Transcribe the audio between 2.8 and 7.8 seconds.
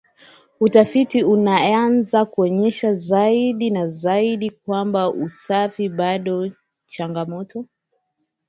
zaidi na zaidi kwamba usafi bado changamoto